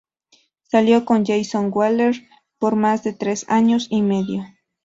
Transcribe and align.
Salió 0.63 1.05
con 1.05 1.25
Jayson 1.27 1.69
Waller 1.71 2.15
por 2.57 2.75
más 2.75 3.03
de 3.03 3.13
tres 3.13 3.45
años 3.49 3.85
y 3.91 4.01
medio. 4.01 4.45